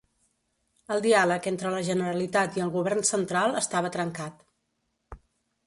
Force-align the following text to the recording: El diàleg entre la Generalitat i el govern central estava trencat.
El 0.95 1.03
diàleg 1.05 1.49
entre 1.51 1.73
la 1.73 1.83
Generalitat 1.89 2.57
i 2.61 2.65
el 2.65 2.73
govern 2.77 3.05
central 3.13 3.55
estava 3.63 3.93
trencat. 3.99 4.43